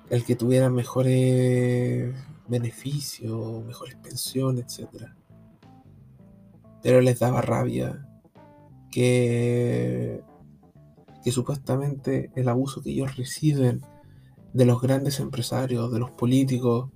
el 0.10 0.24
que 0.24 0.36
tuvieran 0.36 0.74
mejores 0.74 2.16
beneficios, 2.50 3.64
mejores 3.66 3.96
pensiones, 3.96 4.80
etc. 4.80 5.06
Pero 6.82 7.02
les 7.02 7.20
daba 7.20 7.42
rabia 7.42 8.08
que, 8.92 10.24
que 11.24 11.32
supuestamente 11.32 12.32
el 12.36 12.50
abuso 12.50 12.82
que 12.82 12.92
ellos 12.92 13.16
reciben 13.16 13.82
de 14.54 14.66
los 14.66 14.82
grandes 14.82 15.20
empresarios, 15.20 15.92
de 15.92 16.00
los 16.00 16.12
políticos, 16.12 16.90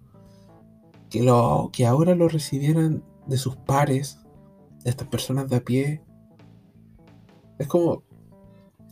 que, 1.09 1.21
lo, 1.21 1.69
que 1.71 1.85
ahora 1.85 2.15
lo 2.15 2.27
recibieran 2.27 3.03
de 3.27 3.37
sus 3.37 3.55
pares, 3.55 4.19
de 4.83 4.89
estas 4.89 5.07
personas 5.07 5.49
de 5.49 5.57
a 5.57 5.63
pie. 5.63 6.01
Es 7.59 7.67
como, 7.67 8.03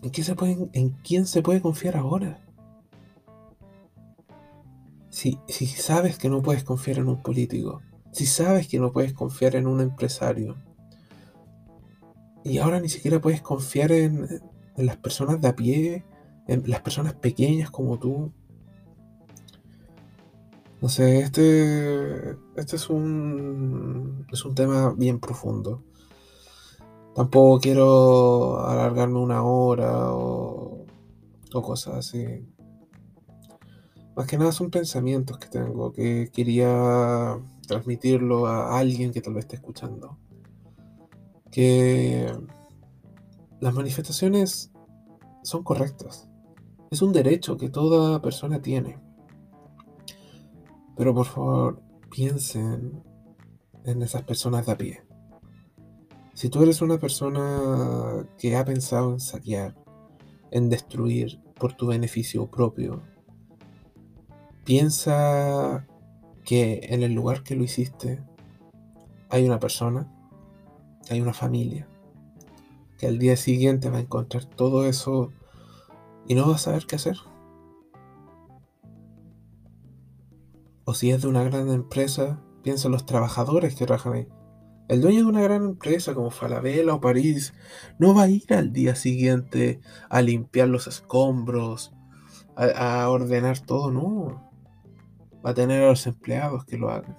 ¿en, 0.04 0.12
qué 0.12 0.24
se 0.24 0.36
puede, 0.36 0.70
¿en 0.74 0.90
quién 1.04 1.26
se 1.26 1.42
puede 1.42 1.62
confiar 1.62 1.98
ahora? 1.98 2.40
Si, 5.12 5.38
sabes 5.68 6.18
que 6.18 6.30
no 6.30 6.42
puedes 6.42 6.64
confiar 6.64 6.98
en 6.98 7.10
un 7.10 7.22
político, 7.22 7.82
si 8.12 8.26
sabes 8.26 8.68
que 8.68 8.80
no 8.80 8.92
puedes 8.92 9.14
confiar 9.14 9.56
en 9.56 9.68
un 9.68 9.82
empresario, 9.82 10.56
y 12.44 12.58
ahora 12.58 12.80
ni 12.80 12.90
siquiera 12.90 13.22
puedes 13.22 13.42
confiar 13.42 13.92
en, 13.92 14.42
en 14.78 14.86
las 14.86 14.98
personas 14.98 15.40
de 15.42 15.48
a 15.48 15.56
pie, 15.56 16.06
en 16.48 16.64
las 16.66 16.82
personas 16.82 17.14
pequeñas 17.14 17.70
como 17.70 18.00
tú. 18.00 18.32
No 20.82 20.90
sé, 20.90 21.20
este, 21.20 22.32
este 22.56 22.76
es 22.76 22.90
un, 22.90 24.26
es 24.32 24.44
un 24.46 24.56
tema 24.56 24.94
bien 24.98 25.20
profundo. 25.20 25.84
Tampoco 27.14 27.60
quiero 27.60 28.66
alargarme 28.66 29.20
una 29.20 29.44
hora 29.44 30.12
o, 30.14 30.86
o 31.54 31.62
cosas 31.62 31.96
así. 31.96 32.48
Más 34.22 34.30
que 34.30 34.38
nada 34.38 34.52
son 34.52 34.70
pensamientos 34.70 35.40
que 35.40 35.48
tengo, 35.48 35.92
que 35.92 36.30
quería 36.32 37.40
transmitirlo 37.66 38.46
a 38.46 38.78
alguien 38.78 39.12
que 39.12 39.20
tal 39.20 39.34
vez 39.34 39.46
esté 39.46 39.56
escuchando. 39.56 40.20
Que 41.50 42.32
las 43.60 43.74
manifestaciones 43.74 44.72
son 45.42 45.64
correctas. 45.64 46.30
Es 46.92 47.02
un 47.02 47.14
derecho 47.14 47.58
que 47.58 47.70
toda 47.70 48.22
persona 48.22 48.62
tiene. 48.62 49.00
Pero 50.96 51.16
por 51.16 51.26
favor, 51.26 51.82
piensen 52.12 53.02
en 53.86 54.04
esas 54.04 54.22
personas 54.22 54.68
de 54.68 54.72
a 54.72 54.78
pie. 54.78 55.02
Si 56.36 56.48
tú 56.50 56.62
eres 56.62 56.84
una 56.84 57.00
persona 57.00 58.24
que 58.38 58.56
ha 58.56 58.64
pensado 58.64 59.14
en 59.14 59.20
saquear, 59.20 59.76
en 60.52 60.70
destruir 60.70 61.42
por 61.56 61.74
tu 61.74 61.88
beneficio 61.88 62.46
propio, 62.52 63.02
Piensa 64.72 65.86
que 66.46 66.80
en 66.84 67.04
el 67.04 67.12
lugar 67.12 67.44
que 67.44 67.58
lo 67.58 67.64
hiciste 67.66 68.24
hay 69.30 69.46
una 69.46 69.60
persona, 69.60 70.10
hay 71.10 71.20
una 71.20 71.34
familia, 71.34 71.90
que 72.98 73.06
al 73.08 73.20
día 73.20 73.36
siguiente 73.36 73.90
va 73.90 73.98
a 73.98 74.02
encontrar 74.04 74.46
todo 74.46 74.86
eso 74.86 75.34
y 76.26 76.36
no 76.36 76.48
va 76.48 76.56
a 76.56 76.58
saber 76.58 76.86
qué 76.86 76.96
hacer. 76.96 77.18
O 80.86 80.94
si 80.94 81.12
es 81.12 81.22
de 81.22 81.28
una 81.28 81.44
gran 81.44 81.68
empresa, 81.68 82.42
piensa 82.64 82.88
en 82.88 82.94
los 82.94 83.06
trabajadores 83.06 83.76
que 83.76 83.86
trabajan 83.86 84.14
ahí. 84.14 84.28
El 84.88 85.02
dueño 85.02 85.20
de 85.20 85.26
una 85.32 85.42
gran 85.42 85.66
empresa 85.66 86.14
como 86.14 86.32
Falabella 86.32 86.94
o 86.94 87.02
París 87.02 87.54
no 88.00 88.16
va 88.16 88.24
a 88.24 88.30
ir 88.30 88.54
al 88.54 88.72
día 88.72 88.96
siguiente 88.96 89.82
a 90.10 90.22
limpiar 90.22 90.70
los 90.70 90.88
escombros, 90.88 91.92
a, 92.56 93.02
a 93.02 93.10
ordenar 93.10 93.60
todo, 93.60 93.92
no 93.92 94.50
va 95.46 95.52
a 95.52 95.54
tener 95.54 95.84
a 95.84 95.88
los 95.88 96.06
empleados 96.08 96.66
que 96.66 96.78
lo 96.78 96.90
hagan. 96.90 97.18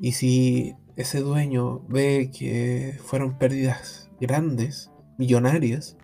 Y 0.00 0.12
si 0.12 0.74
ese 0.96 1.20
dueño 1.20 1.80
ve 1.88 2.30
que 2.36 2.98
fueron 3.04 3.38
pérdidas 3.38 4.10
grandes, 4.20 4.90
millonarias, 5.18 5.96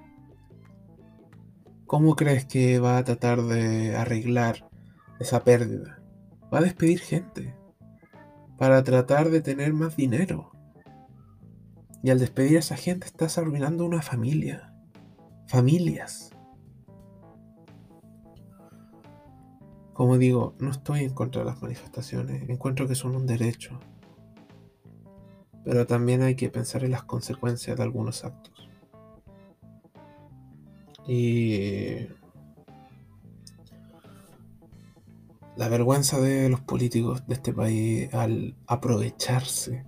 ¿cómo 1.87 2.17
crees 2.17 2.45
que 2.45 2.79
va 2.79 2.99
a 2.99 3.05
tratar 3.05 3.43
de 3.43 3.97
arreglar 3.97 4.69
esa 5.19 5.45
pérdida? 5.45 6.03
Va 6.53 6.59
a 6.59 6.63
despedir 6.63 7.01
gente 7.01 7.55
para 8.59 8.83
tratar 8.85 9.31
de 9.31 9.41
tener 9.41 9.73
más 9.73 9.97
dinero. 9.97 10.53
Y 12.03 12.11
al 12.11 12.19
despedir 12.19 12.57
a 12.57 12.61
esa 12.61 12.77
gente 12.77 13.07
estás 13.07 13.39
arruinando 13.39 13.85
una 13.85 14.03
familia. 14.03 14.73
Familias. 15.49 16.36
Como 19.97 20.19
digo, 20.19 20.55
no 20.59 20.71
estoy 20.71 21.05
en 21.05 21.15
contra 21.15 21.41
de 21.41 21.47
las 21.47 21.63
manifestaciones, 21.63 22.47
encuentro 22.51 22.87
que 22.87 22.95
son 22.95 23.17
un 23.17 23.27
derecho. 23.27 23.81
Pero 25.65 25.87
también 25.87 26.21
hay 26.21 26.35
que 26.35 26.51
pensar 26.51 26.85
en 26.85 26.91
las 26.91 27.05
consecuencias 27.05 27.79
de 27.79 27.83
algunos 27.83 28.23
actos. 28.23 28.69
Y 31.09 32.09
la 35.57 35.69
vergüenza 35.69 36.21
de 36.21 36.51
los 36.51 36.61
políticos 36.61 37.27
de 37.27 37.35
este 37.35 37.55
país 37.55 38.13
al 38.13 38.55
aprovecharse 38.67 39.87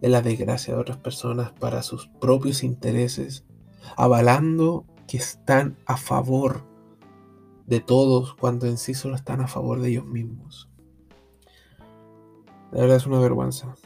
de 0.00 0.08
la 0.08 0.22
desgracia 0.22 0.74
de 0.74 0.80
otras 0.80 0.98
personas 0.98 1.52
para 1.52 1.82
sus 1.82 2.08
propios 2.20 2.64
intereses, 2.64 3.44
avalando 3.96 4.86
que 5.06 5.18
están 5.18 5.76
a 5.86 5.96
favor 5.96 6.69
de 7.70 7.78
todos 7.78 8.34
cuando 8.34 8.66
en 8.66 8.76
sí 8.76 8.94
solo 8.94 9.14
están 9.14 9.40
a 9.40 9.46
favor 9.46 9.80
de 9.80 9.90
ellos 9.90 10.04
mismos. 10.04 10.68
La 12.72 12.80
verdad 12.80 12.96
es 12.96 13.06
una 13.06 13.20
vergüenza. 13.20 13.76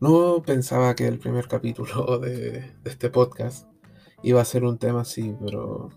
No 0.00 0.42
pensaba 0.42 0.94
que 0.94 1.06
el 1.06 1.18
primer 1.18 1.46
capítulo 1.46 2.18
de, 2.20 2.74
este 2.86 3.10
podcast 3.10 3.68
iba 4.22 4.40
a 4.40 4.46
ser 4.46 4.64
un 4.64 4.78
tema 4.78 5.02
así, 5.02 5.36
pero 5.44 5.90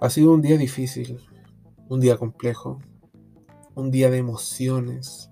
ha 0.00 0.10
sido 0.10 0.32
un 0.32 0.42
día 0.42 0.58
difícil, 0.58 1.20
un 1.88 2.00
día 2.00 2.16
complejo, 2.16 2.80
un 3.76 3.92
día 3.92 4.10
de 4.10 4.18
emociones 4.18 5.30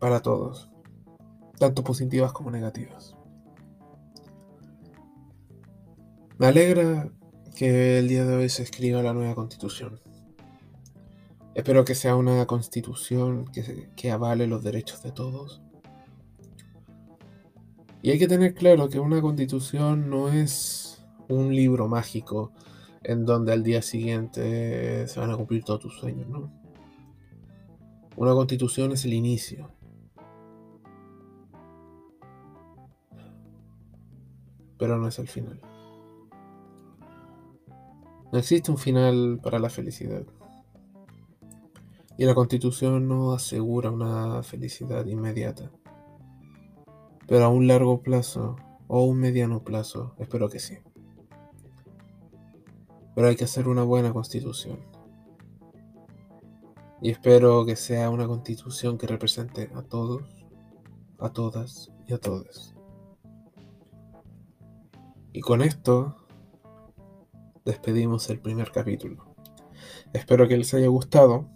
para 0.00 0.20
todos, 0.20 0.68
tanto 1.60 1.84
positivas 1.84 2.32
como 2.32 2.50
negativas. 2.50 3.17
Me 6.38 6.46
alegra 6.46 7.10
que 7.56 7.98
el 7.98 8.06
día 8.06 8.24
de 8.24 8.36
hoy 8.36 8.48
se 8.48 8.62
escriba 8.62 9.02
la 9.02 9.12
nueva 9.12 9.34
constitución. 9.34 9.98
Espero 11.56 11.84
que 11.84 11.96
sea 11.96 12.14
una 12.14 12.46
constitución 12.46 13.44
que, 13.46 13.88
que, 13.96 14.12
avale 14.12 14.46
los 14.46 14.62
derechos 14.62 15.02
de 15.02 15.10
todos. 15.10 15.60
Y 18.02 18.12
hay 18.12 18.20
que 18.20 18.28
tener 18.28 18.54
claro 18.54 18.88
que 18.88 19.00
una 19.00 19.20
constitución 19.20 20.08
no 20.08 20.28
es 20.28 21.04
un 21.28 21.52
libro 21.56 21.88
mágico 21.88 22.52
en 23.02 23.26
donde 23.26 23.52
al 23.52 23.64
día 23.64 23.82
siguiente 23.82 25.08
se 25.08 25.18
van 25.18 25.32
a 25.32 25.36
cumplir 25.36 25.64
todos 25.64 25.80
tus 25.80 25.98
sueños, 25.98 26.28
¿no? 26.28 26.52
Una 28.14 28.32
constitución 28.34 28.92
es 28.92 29.04
el 29.04 29.14
inicio. 29.14 29.72
Pero 34.78 34.96
no 34.98 35.08
es 35.08 35.18
el 35.18 35.26
final. 35.26 35.60
No 38.30 38.38
existe 38.38 38.70
un 38.70 38.76
final 38.76 39.40
para 39.42 39.58
la 39.58 39.70
felicidad. 39.70 40.24
Y 42.18 42.26
la 42.26 42.34
constitución 42.34 43.08
no 43.08 43.32
asegura 43.32 43.90
una 43.90 44.42
felicidad 44.42 45.06
inmediata. 45.06 45.70
Pero 47.26 47.44
a 47.44 47.48
un 47.48 47.66
largo 47.66 48.02
plazo 48.02 48.56
o 48.86 49.04
un 49.04 49.18
mediano 49.18 49.62
plazo, 49.62 50.14
espero 50.18 50.48
que 50.48 50.58
sí. 50.58 50.78
Pero 53.14 53.28
hay 53.28 53.36
que 53.36 53.44
hacer 53.44 53.66
una 53.66 53.82
buena 53.82 54.12
constitución. 54.12 54.78
Y 57.00 57.10
espero 57.10 57.64
que 57.64 57.76
sea 57.76 58.10
una 58.10 58.26
constitución 58.26 58.98
que 58.98 59.06
represente 59.06 59.70
a 59.74 59.82
todos, 59.82 60.22
a 61.18 61.30
todas 61.30 61.92
y 62.06 62.12
a 62.12 62.18
todos. 62.18 62.74
Y 65.32 65.40
con 65.40 65.62
esto 65.62 66.27
despedimos 67.68 68.28
el 68.30 68.40
primer 68.40 68.72
capítulo. 68.72 69.26
Espero 70.12 70.48
que 70.48 70.56
les 70.56 70.72
haya 70.74 70.88
gustado. 70.88 71.46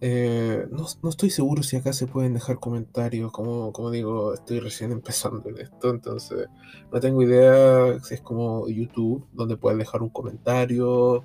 Eh, 0.00 0.66
no, 0.70 0.86
estoy 1.08 1.28
seguro 1.28 1.62
si 1.62 1.76
acá 1.76 1.92
se 1.92 2.06
pueden 2.06 2.34
dejar 2.34 2.58
comentarios. 2.58 3.30
Como, 3.30 3.72
como 3.72 3.90
digo, 3.90 4.32
estoy 4.32 4.60
recién 4.60 4.90
empezando 4.90 5.48
en 5.50 5.58
esto, 5.58 5.90
entonces 5.90 6.48
no 6.90 7.00
tengo 7.00 7.22
idea 7.22 8.00
si 8.02 8.14
es 8.14 8.20
como 8.22 8.68
YouTube, 8.68 9.26
donde 9.32 9.56
puedes 9.56 9.78
dejar 9.78 10.02
un 10.02 10.08
comentario, 10.08 11.24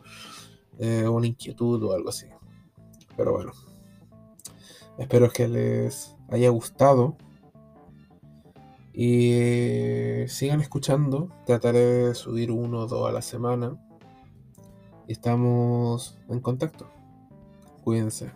eh, 0.80 1.08
una 1.08 1.28
inquietud 1.28 1.82
o 1.84 1.94
algo 1.94 2.10
así. 2.10 2.28
Pero 3.16 3.32
bueno, 3.32 3.54
espero 4.98 5.30
que 5.32 5.48
les 5.48 6.16
haya 6.30 6.50
gustado. 6.50 7.16
Y 8.96 10.28
sigan 10.28 10.62
escuchando. 10.62 11.30
Trataré 11.48 11.80
de 11.80 12.16
subir 12.16 12.52
uno 12.52 12.82
o 12.82 12.88
dos 12.88 13.10
a 13.10 13.12
la 13.12 13.24
semana. 13.24 13.76
Estamos 15.08 16.18
en 16.30 16.40
contacto. 16.40 16.88
Cuídense. 17.84 18.32